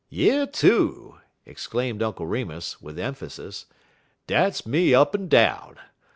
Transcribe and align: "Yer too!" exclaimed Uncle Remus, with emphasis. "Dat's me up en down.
"Yer 0.09 0.47
too!" 0.47 1.19
exclaimed 1.45 2.01
Uncle 2.01 2.25
Remus, 2.25 2.81
with 2.81 2.97
emphasis. 2.97 3.67
"Dat's 4.25 4.65
me 4.65 4.95
up 4.95 5.13
en 5.13 5.27
down. 5.27 5.75